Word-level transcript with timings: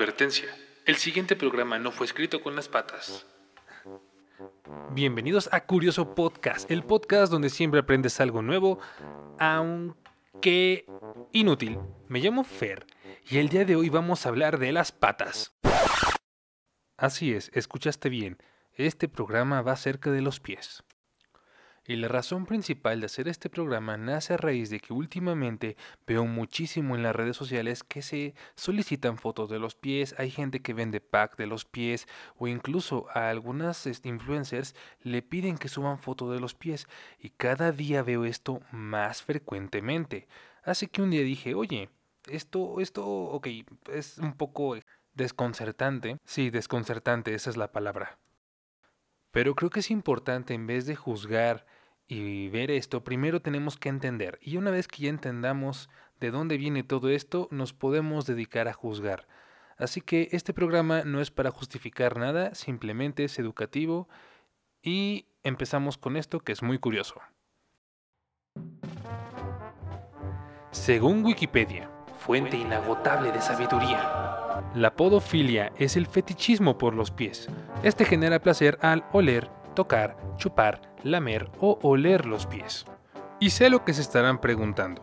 Advertencia. 0.00 0.48
El 0.86 0.96
siguiente 0.96 1.36
programa 1.36 1.78
no 1.78 1.92
fue 1.92 2.06
escrito 2.06 2.40
con 2.40 2.56
las 2.56 2.70
patas. 2.70 3.26
Bienvenidos 4.92 5.50
a 5.52 5.66
Curioso 5.66 6.14
Podcast, 6.14 6.70
el 6.70 6.84
podcast 6.84 7.30
donde 7.30 7.50
siempre 7.50 7.80
aprendes 7.80 8.18
algo 8.18 8.40
nuevo, 8.40 8.78
aunque 9.38 10.86
inútil. 11.32 11.78
Me 12.08 12.20
llamo 12.20 12.44
Fer 12.44 12.86
y 13.28 13.36
el 13.36 13.50
día 13.50 13.66
de 13.66 13.76
hoy 13.76 13.90
vamos 13.90 14.24
a 14.24 14.30
hablar 14.30 14.58
de 14.58 14.72
las 14.72 14.90
patas. 14.90 15.54
Así 16.96 17.34
es, 17.34 17.50
escuchaste 17.52 18.08
bien. 18.08 18.38
Este 18.72 19.06
programa 19.06 19.60
va 19.60 19.72
acerca 19.72 20.10
de 20.10 20.22
los 20.22 20.40
pies. 20.40 20.82
Y 21.90 21.96
la 21.96 22.06
razón 22.06 22.46
principal 22.46 23.00
de 23.00 23.06
hacer 23.06 23.26
este 23.26 23.50
programa 23.50 23.96
nace 23.96 24.34
a 24.34 24.36
raíz 24.36 24.70
de 24.70 24.78
que 24.78 24.92
últimamente 24.92 25.76
veo 26.06 26.24
muchísimo 26.24 26.94
en 26.94 27.02
las 27.02 27.16
redes 27.16 27.36
sociales 27.36 27.82
que 27.82 28.00
se 28.00 28.36
solicitan 28.54 29.18
fotos 29.18 29.50
de 29.50 29.58
los 29.58 29.74
pies, 29.74 30.14
hay 30.16 30.30
gente 30.30 30.62
que 30.62 30.72
vende 30.72 31.00
pack 31.00 31.36
de 31.36 31.48
los 31.48 31.64
pies 31.64 32.06
o 32.36 32.46
incluso 32.46 33.08
a 33.12 33.28
algunas 33.28 33.88
este, 33.88 34.08
influencers 34.08 34.76
le 35.02 35.20
piden 35.20 35.58
que 35.58 35.66
suban 35.66 35.98
fotos 35.98 36.32
de 36.32 36.38
los 36.38 36.54
pies 36.54 36.86
y 37.18 37.30
cada 37.30 37.72
día 37.72 38.04
veo 38.04 38.24
esto 38.24 38.60
más 38.70 39.24
frecuentemente. 39.24 40.28
Así 40.62 40.86
que 40.86 41.02
un 41.02 41.10
día 41.10 41.22
dije, 41.22 41.56
oye, 41.56 41.90
esto, 42.28 42.78
esto, 42.80 43.04
ok, 43.04 43.48
es 43.92 44.18
un 44.18 44.34
poco 44.34 44.76
desconcertante. 45.14 46.18
Sí, 46.24 46.50
desconcertante, 46.50 47.34
esa 47.34 47.50
es 47.50 47.56
la 47.56 47.72
palabra. 47.72 48.20
Pero 49.32 49.56
creo 49.56 49.70
que 49.70 49.80
es 49.80 49.90
importante 49.90 50.54
en 50.54 50.68
vez 50.68 50.86
de 50.86 50.94
juzgar 50.94 51.66
y 52.10 52.48
ver 52.48 52.72
esto, 52.72 53.04
primero 53.04 53.40
tenemos 53.40 53.76
que 53.76 53.88
entender. 53.88 54.40
Y 54.42 54.56
una 54.56 54.72
vez 54.72 54.88
que 54.88 55.04
ya 55.04 55.10
entendamos 55.10 55.88
de 56.18 56.32
dónde 56.32 56.58
viene 56.58 56.82
todo 56.82 57.08
esto, 57.08 57.46
nos 57.52 57.72
podemos 57.72 58.26
dedicar 58.26 58.66
a 58.66 58.72
juzgar. 58.72 59.28
Así 59.78 60.00
que 60.00 60.28
este 60.32 60.52
programa 60.52 61.04
no 61.04 61.20
es 61.20 61.30
para 61.30 61.52
justificar 61.52 62.18
nada, 62.18 62.52
simplemente 62.56 63.22
es 63.22 63.38
educativo. 63.38 64.08
Y 64.82 65.26
empezamos 65.44 65.98
con 65.98 66.16
esto 66.16 66.40
que 66.40 66.50
es 66.50 66.64
muy 66.64 66.78
curioso. 66.78 67.14
Según 70.72 71.24
Wikipedia, 71.24 71.88
fuente 72.18 72.56
inagotable 72.56 73.30
de 73.30 73.40
sabiduría, 73.40 74.64
la 74.74 74.96
podofilia 74.96 75.72
es 75.78 75.96
el 75.96 76.08
fetichismo 76.08 76.76
por 76.76 76.94
los 76.94 77.12
pies. 77.12 77.48
Este 77.84 78.04
genera 78.04 78.40
placer 78.40 78.78
al 78.82 79.04
oler, 79.12 79.48
tocar, 79.80 80.14
chupar, 80.36 80.82
lamer 81.04 81.50
o 81.58 81.78
oler 81.80 82.26
los 82.26 82.44
pies. 82.44 82.84
Y 83.38 83.48
sé 83.48 83.70
lo 83.70 83.82
que 83.82 83.94
se 83.94 84.02
estarán 84.02 84.38
preguntando. 84.38 85.02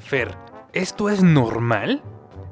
Fer, 0.00 0.34
¿esto 0.72 1.10
es 1.10 1.22
normal? 1.22 2.02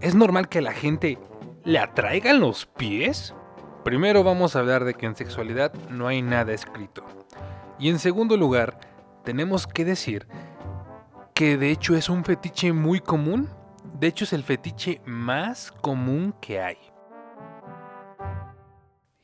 ¿Es 0.03 0.15
normal 0.15 0.51
que 0.51 0.61
la 0.61 0.73
gente 0.73 1.19
le 1.65 1.79
atraigan 1.79 2.41
los 2.41 2.67
pies? 2.67 3.35
Primero 3.85 4.23
vamos 4.23 4.55
a 4.55 4.59
hablar 4.59 4.85
de 4.85 4.93
que 4.93 5.07
en 5.07 5.17
sexualidad 5.17 5.73
no 5.89 6.09
hay 6.09 6.21
nada 6.21 6.53
escrito. 6.53 7.03
Y 7.79 7.89
en 7.89 7.99
segundo 7.99 8.37
lugar, 8.37 8.79
tenemos 9.25 9.67
que 9.67 9.87
decir 9.87 10.29
que 11.33 11.57
de 11.57 11.71
hecho 11.71 11.97
es 11.97 12.11
un 12.11 12.23
fetiche 12.23 12.75
muy 12.75 13.01
común. 13.01 13.49
De 13.99 14.09
hecho 14.09 14.25
es 14.25 14.35
el 14.35 14.43
fetiche 14.43 15.01
más 15.07 15.73
común 15.73 16.35
que 16.39 16.61
hay. 16.61 16.77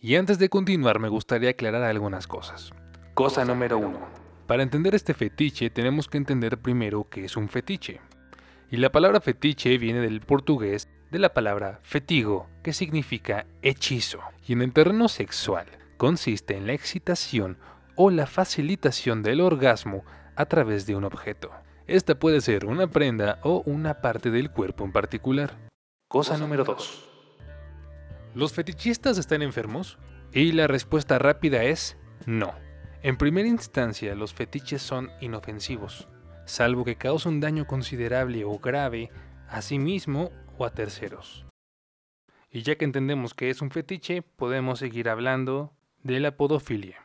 Y 0.04 0.16
antes 0.16 0.40
de 0.40 0.48
continuar 0.48 0.98
me 0.98 1.08
gustaría 1.08 1.50
aclarar 1.50 1.84
algunas 1.84 2.26
cosas. 2.26 2.72
Cosa 3.14 3.44
número 3.44 3.78
uno. 3.78 4.00
Para 4.48 4.64
entender 4.64 4.96
este 4.96 5.14
fetiche 5.14 5.70
tenemos 5.70 6.08
que 6.08 6.18
entender 6.18 6.58
primero 6.58 7.06
qué 7.08 7.24
es 7.24 7.36
un 7.36 7.48
fetiche. 7.48 8.00
Y 8.68 8.78
la 8.78 8.90
palabra 8.90 9.20
fetiche 9.20 9.78
viene 9.78 10.00
del 10.00 10.20
portugués 10.20 10.88
de 11.12 11.20
la 11.20 11.32
palabra 11.32 11.78
fetigo, 11.84 12.48
que 12.64 12.72
significa 12.72 13.46
hechizo. 13.62 14.18
Y 14.44 14.54
en 14.54 14.62
el 14.62 14.72
terreno 14.72 15.06
sexual 15.06 15.66
consiste 15.98 16.56
en 16.56 16.66
la 16.66 16.72
excitación 16.72 17.56
o 17.94 18.10
la 18.10 18.26
facilitación 18.26 19.22
del 19.22 19.40
orgasmo 19.40 20.04
a 20.34 20.46
través 20.46 20.84
de 20.84 20.96
un 20.96 21.04
objeto. 21.04 21.52
Esta 21.86 22.18
puede 22.18 22.40
ser 22.40 22.66
una 22.66 22.88
prenda 22.88 23.38
o 23.44 23.62
una 23.66 24.00
parte 24.00 24.32
del 24.32 24.50
cuerpo 24.50 24.84
en 24.84 24.90
particular. 24.90 25.56
Cosa 26.08 26.36
número 26.38 26.64
2. 26.64 27.11
¿Los 28.34 28.54
fetichistas 28.54 29.18
están 29.18 29.42
enfermos? 29.42 29.98
Y 30.32 30.52
la 30.52 30.66
respuesta 30.66 31.18
rápida 31.18 31.64
es 31.64 31.98
no. 32.24 32.54
En 33.02 33.18
primera 33.18 33.46
instancia, 33.46 34.14
los 34.14 34.32
fetiches 34.32 34.80
son 34.80 35.10
inofensivos, 35.20 36.08
salvo 36.46 36.84
que 36.84 36.96
causen 36.96 37.34
un 37.34 37.40
daño 37.40 37.66
considerable 37.66 38.44
o 38.44 38.58
grave 38.58 39.10
a 39.48 39.60
sí 39.60 39.78
mismo 39.78 40.30
o 40.56 40.64
a 40.64 40.70
terceros. 40.70 41.44
Y 42.50 42.62
ya 42.62 42.76
que 42.76 42.86
entendemos 42.86 43.34
que 43.34 43.50
es 43.50 43.60
un 43.60 43.70
fetiche, 43.70 44.22
podemos 44.22 44.78
seguir 44.78 45.10
hablando 45.10 45.74
de 46.02 46.18
la 46.18 46.36
podofilia. 46.36 47.02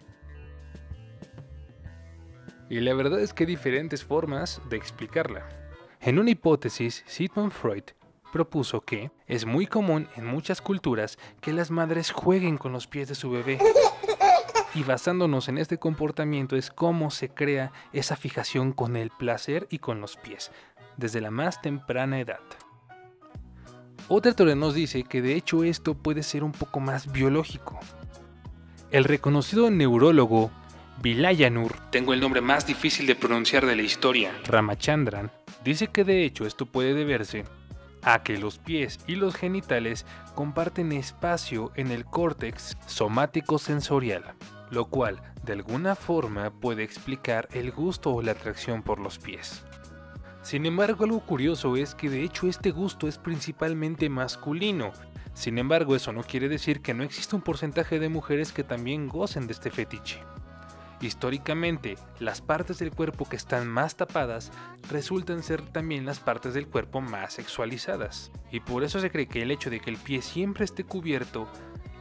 Y 2.70 2.80
la 2.80 2.94
verdad 2.94 3.20
es 3.20 3.34
que 3.34 3.44
hay 3.44 3.48
diferentes 3.48 4.06
formas 4.06 4.62
de 4.70 4.78
explicarla. 4.78 5.48
En 6.00 6.20
una 6.20 6.32
hipótesis, 6.32 7.04
Sigmund 7.06 7.52
Freud 7.52 7.84
propuso 8.38 8.82
que 8.82 9.10
es 9.26 9.48
muy 9.48 9.66
común 9.66 10.08
en 10.16 10.28
muchas 10.28 10.62
culturas 10.62 11.18
que 11.42 11.54
las 11.54 11.72
madres 11.72 12.12
jueguen 12.12 12.60
con 12.60 12.72
los 12.72 12.86
pies 12.86 13.10
de 13.10 13.16
su 13.16 13.32
bebé. 13.32 13.58
Y 14.76 14.84
basándonos 14.84 15.50
en 15.50 15.58
este 15.58 15.80
comportamiento 15.80 16.56
es 16.56 16.70
cómo 16.70 17.10
se 17.10 17.30
crea 17.30 17.72
esa 17.94 18.16
fijación 18.16 18.74
con 18.74 18.96
el 18.96 19.10
placer 19.10 19.66
y 19.72 19.80
con 19.80 20.02
los 20.02 20.18
pies, 20.18 20.52
desde 20.98 21.20
la 21.20 21.32
más 21.32 21.64
temprana 21.64 22.20
edad. 22.20 22.42
Otra 24.08 24.34
teoría 24.34 24.54
nos 24.54 24.76
dice 24.76 25.04
que 25.04 25.24
de 25.24 25.34
hecho 25.34 25.64
esto 25.64 25.96
puede 25.96 26.22
ser 26.22 26.44
un 26.44 26.52
poco 26.52 26.80
más 26.80 27.12
biológico. 27.12 27.80
El 28.92 29.04
reconocido 29.04 29.72
neurólogo 29.72 30.52
Vilayanur, 31.02 31.74
tengo 31.90 32.14
el 32.14 32.20
nombre 32.20 32.42
más 32.42 32.68
difícil 32.68 33.08
de 33.08 33.16
pronunciar 33.16 33.66
de 33.66 33.76
la 33.76 33.82
historia, 33.82 34.32
Ramachandran, 34.46 35.32
dice 35.64 35.88
que 35.88 36.04
de 36.04 36.24
hecho 36.24 36.46
esto 36.46 36.68
puede 36.68 36.94
deberse 36.94 37.46
a 38.08 38.24
que 38.24 38.38
los 38.38 38.58
pies 38.58 39.00
y 39.06 39.16
los 39.16 39.36
genitales 39.36 40.06
comparten 40.34 40.94
espacio 40.94 41.74
en 41.76 41.92
el 41.92 42.06
córtex 42.06 42.78
somático 42.86 43.60
sensorial, 43.60 44.24
lo 44.72 44.86
cual 44.86 45.22
de 45.44 45.52
alguna 45.52 45.94
forma 45.94 46.50
puede 46.50 46.84
explicar 46.84 47.50
el 47.52 47.74
gusto 47.74 48.14
o 48.14 48.22
la 48.22 48.32
atracción 48.32 48.82
por 48.82 49.00
los 49.00 49.20
pies. 49.20 49.62
Sin 50.42 50.66
embargo, 50.66 51.04
algo 51.04 51.20
curioso 51.20 51.76
es 51.76 51.96
que 51.96 52.10
de 52.10 52.24
hecho 52.24 52.48
este 52.48 52.72
gusto 52.72 53.10
es 53.10 53.18
principalmente 53.18 54.08
masculino. 54.08 54.94
Sin 55.34 55.58
embargo, 55.58 55.94
eso 55.94 56.14
no 56.14 56.24
quiere 56.24 56.48
decir 56.48 56.82
que 56.82 56.94
no 56.94 57.04
exista 57.04 57.36
un 57.36 57.42
porcentaje 57.42 58.00
de 58.00 58.08
mujeres 58.08 58.54
que 58.54 58.64
también 58.64 59.10
gocen 59.10 59.48
de 59.48 59.54
este 59.54 59.70
fetiche. 59.70 60.24
Históricamente, 61.00 61.96
las 62.20 62.42
partes 62.42 62.80
del 62.80 62.92
cuerpo 62.92 63.30
que 63.30 63.36
están 63.36 63.68
más 63.68 63.96
tapadas 63.96 64.52
resultan 64.90 65.44
ser 65.44 65.62
también 65.62 66.06
las 66.06 66.20
partes 66.20 66.56
del 66.56 66.68
cuerpo 66.68 67.02
más 67.02 67.34
sexualizadas, 67.34 68.32
y 68.52 68.62
por 68.62 68.84
eso 68.84 69.00
se 69.00 69.12
cree 69.12 69.28
que 69.28 69.44
el 69.44 69.52
hecho 69.52 69.70
de 69.70 69.80
que 69.80 69.92
el 69.92 69.98
pie 69.98 70.24
siempre 70.24 70.66
esté 70.66 70.84
cubierto 70.84 71.48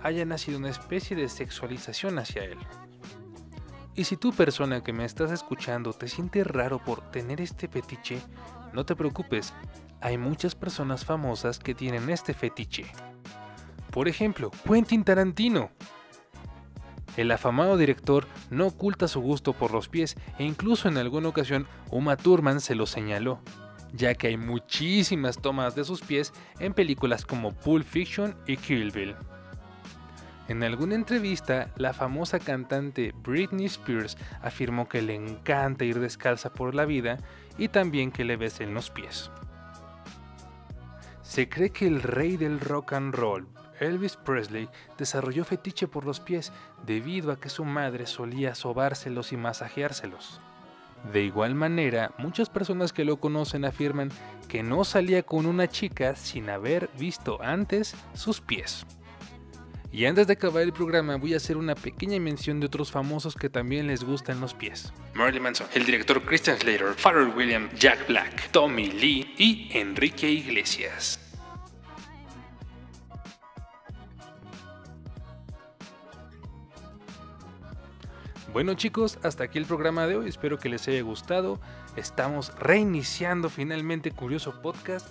haya 0.02 0.24
nacido 0.24 0.58
una 0.58 0.70
especie 0.70 1.14
de 1.14 1.28
sexualización 1.28 2.18
hacia 2.18 2.44
él. 2.44 2.58
Y 3.94 4.04
si 4.04 4.16
tú 4.16 4.32
persona 4.32 4.82
que 4.82 4.92
me 4.92 5.04
estás 5.04 5.30
escuchando 5.30 5.92
te 5.92 6.08
sientes 6.08 6.46
raro 6.46 6.82
por 6.82 7.10
tener 7.10 7.40
este 7.40 7.68
fetiche, 7.68 8.20
no 8.72 8.86
te 8.86 8.96
preocupes, 8.96 9.52
hay 10.00 10.16
muchas 10.16 10.54
personas 10.54 11.04
famosas 11.04 11.58
que 11.58 11.74
tienen 11.74 12.08
este 12.08 12.32
fetiche. 12.32 12.86
Por 13.90 14.08
ejemplo, 14.08 14.50
Quentin 14.66 15.04
Tarantino, 15.04 15.70
el 17.16 17.30
afamado 17.30 17.76
director 17.76 18.26
no 18.50 18.66
oculta 18.66 19.08
su 19.08 19.20
gusto 19.20 19.52
por 19.52 19.72
los 19.72 19.88
pies 19.88 20.16
e 20.38 20.44
incluso 20.44 20.88
en 20.88 20.98
alguna 20.98 21.28
ocasión 21.28 21.66
Uma 21.90 22.16
Thurman 22.16 22.60
se 22.60 22.74
lo 22.74 22.86
señaló, 22.86 23.40
ya 23.92 24.14
que 24.14 24.28
hay 24.28 24.36
muchísimas 24.36 25.38
tomas 25.38 25.74
de 25.74 25.84
sus 25.84 26.02
pies 26.02 26.32
en 26.60 26.74
películas 26.74 27.24
como 27.24 27.52
Pulp 27.52 27.86
Fiction 27.86 28.36
y 28.46 28.56
Kill 28.56 28.90
Bill. 28.90 29.16
En 30.48 30.62
alguna 30.62 30.94
entrevista, 30.94 31.72
la 31.76 31.92
famosa 31.92 32.38
cantante 32.38 33.12
Britney 33.22 33.66
Spears 33.66 34.16
afirmó 34.42 34.88
que 34.88 35.02
le 35.02 35.14
encanta 35.14 35.84
ir 35.84 35.98
descalza 35.98 36.52
por 36.52 36.74
la 36.74 36.84
vida 36.84 37.18
y 37.58 37.68
también 37.68 38.12
que 38.12 38.24
le 38.24 38.36
besen 38.36 38.72
los 38.72 38.90
pies. 38.90 39.30
Se 41.22 41.48
cree 41.48 41.70
que 41.70 41.88
el 41.88 42.00
rey 42.00 42.36
del 42.36 42.60
rock 42.60 42.92
and 42.92 43.12
roll, 43.12 43.48
Elvis 43.80 44.16
Presley 44.16 44.68
desarrolló 44.98 45.44
fetiche 45.44 45.88
por 45.88 46.04
los 46.04 46.20
pies 46.20 46.52
debido 46.84 47.32
a 47.32 47.40
que 47.40 47.48
su 47.48 47.64
madre 47.64 48.06
solía 48.06 48.54
sobárselos 48.54 49.32
y 49.32 49.36
masajeárselos. 49.36 50.40
De 51.12 51.22
igual 51.22 51.54
manera, 51.54 52.12
muchas 52.18 52.50
personas 52.50 52.92
que 52.92 53.04
lo 53.04 53.18
conocen 53.18 53.64
afirman 53.64 54.10
que 54.48 54.62
no 54.62 54.84
salía 54.84 55.22
con 55.22 55.46
una 55.46 55.68
chica 55.68 56.16
sin 56.16 56.50
haber 56.50 56.90
visto 56.98 57.40
antes 57.42 57.94
sus 58.14 58.40
pies. 58.40 58.84
Y 59.92 60.04
antes 60.04 60.26
de 60.26 60.34
acabar 60.34 60.62
el 60.62 60.72
programa 60.72 61.16
voy 61.16 61.34
a 61.34 61.38
hacer 61.38 61.56
una 61.56 61.74
pequeña 61.74 62.18
mención 62.18 62.60
de 62.60 62.66
otros 62.66 62.90
famosos 62.90 63.34
que 63.34 63.48
también 63.48 63.86
les 63.86 64.04
gustan 64.04 64.40
los 64.40 64.52
pies. 64.52 64.92
Marilyn 65.14 65.42
Manson, 65.42 65.68
el 65.74 65.86
director 65.86 66.22
Christian 66.22 66.58
Slater, 66.58 66.92
Pharrell 66.94 67.32
Williams, 67.34 67.72
Jack 67.78 68.06
Black, 68.08 68.50
Tommy 68.50 68.90
Lee 68.90 69.34
y 69.38 69.70
Enrique 69.72 70.28
Iglesias. 70.28 71.25
Bueno 78.52 78.74
chicos, 78.74 79.18
hasta 79.22 79.44
aquí 79.44 79.58
el 79.58 79.66
programa 79.66 80.06
de 80.06 80.16
hoy, 80.16 80.28
espero 80.28 80.58
que 80.58 80.68
les 80.68 80.86
haya 80.88 81.02
gustado. 81.02 81.60
Estamos 81.96 82.54
reiniciando 82.58 83.50
finalmente 83.50 84.12
Curioso 84.12 84.62
Podcast 84.62 85.08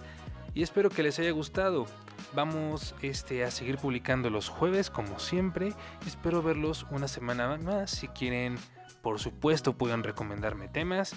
y 0.53 0.63
espero 0.63 0.89
que 0.89 1.03
les 1.03 1.19
haya 1.19 1.31
gustado. 1.31 1.85
Vamos 2.33 2.95
este, 3.01 3.43
a 3.43 3.51
seguir 3.51 3.77
publicando 3.77 4.29
los 4.29 4.49
jueves 4.49 4.89
como 4.89 5.19
siempre. 5.19 5.73
Espero 6.07 6.41
verlos 6.41 6.87
una 6.91 7.07
semana 7.07 7.57
más. 7.57 7.91
Si 7.91 8.07
quieren, 8.07 8.57
por 9.01 9.19
supuesto, 9.19 9.73
pueden 9.73 10.03
recomendarme 10.03 10.69
temas. 10.69 11.13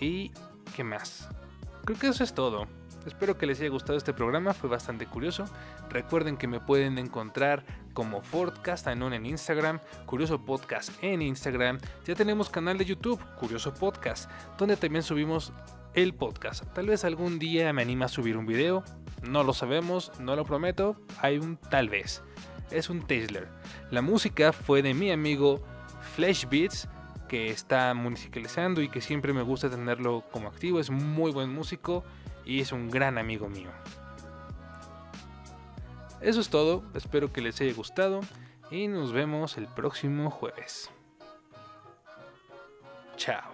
¿Y 0.00 0.32
qué 0.74 0.82
más? 0.82 1.28
Creo 1.84 1.98
que 1.98 2.08
eso 2.08 2.24
es 2.24 2.34
todo. 2.34 2.66
Espero 3.06 3.36
que 3.36 3.46
les 3.46 3.60
haya 3.60 3.70
gustado 3.70 3.98
este 3.98 4.12
programa, 4.12 4.54
fue 4.54 4.70
bastante 4.70 5.06
curioso. 5.06 5.44
Recuerden 5.90 6.36
que 6.36 6.46
me 6.46 6.60
pueden 6.60 6.98
encontrar 6.98 7.64
como 7.94 8.22
Fordcast 8.22 8.86
en 8.86 9.26
Instagram, 9.26 9.80
Curioso 10.06 10.44
Podcast 10.44 10.90
en 11.02 11.22
Instagram. 11.22 11.78
Ya 12.06 12.14
tenemos 12.14 12.48
canal 12.48 12.78
de 12.78 12.84
YouTube, 12.84 13.20
Curioso 13.38 13.74
Podcast, 13.74 14.30
donde 14.58 14.76
también 14.76 15.02
subimos 15.02 15.52
el 15.94 16.14
podcast. 16.14 16.64
Tal 16.74 16.86
vez 16.86 17.04
algún 17.04 17.38
día 17.38 17.72
me 17.72 17.82
anime 17.82 18.04
a 18.04 18.08
subir 18.08 18.36
un 18.36 18.46
video, 18.46 18.82
no 19.22 19.42
lo 19.44 19.52
sabemos, 19.52 20.12
no 20.20 20.36
lo 20.36 20.44
prometo, 20.44 20.96
hay 21.20 21.38
un 21.38 21.56
tal 21.56 21.88
vez. 21.88 22.22
Es 22.70 22.88
un 22.88 23.02
Tesla. 23.02 23.42
La 23.90 24.00
música 24.00 24.52
fue 24.52 24.80
de 24.82 24.94
mi 24.94 25.10
amigo 25.10 25.62
Flash 26.14 26.46
Beats 26.48 26.88
que 27.28 27.50
está 27.50 27.94
musicalizando 27.94 28.82
y 28.82 28.88
que 28.88 29.00
siempre 29.00 29.32
me 29.32 29.42
gusta 29.42 29.70
tenerlo 29.70 30.24
como 30.30 30.48
activo. 30.48 30.80
Es 30.80 30.90
muy 30.90 31.32
buen 31.32 31.52
músico 31.52 32.04
y 32.44 32.60
es 32.60 32.72
un 32.72 32.90
gran 32.90 33.18
amigo 33.18 33.48
mío. 33.48 33.70
Eso 36.20 36.40
es 36.40 36.50
todo, 36.50 36.84
espero 36.94 37.32
que 37.32 37.40
les 37.40 37.60
haya 37.60 37.74
gustado 37.74 38.20
y 38.70 38.88
nos 38.88 39.12
vemos 39.12 39.58
el 39.58 39.66
próximo 39.66 40.30
jueves. 40.30 40.90
Chao. 43.16 43.51